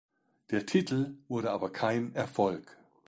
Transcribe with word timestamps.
Der 0.49 0.65
Titel 0.65 1.13
wurde 1.27 1.51
aber 1.51 1.71
kein 1.71 2.15
Erfolg. 2.15 2.75